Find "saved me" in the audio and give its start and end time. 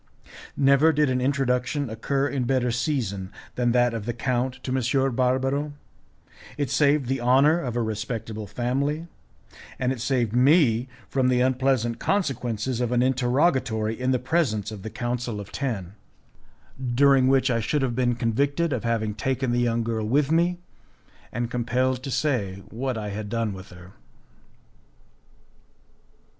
10.01-10.87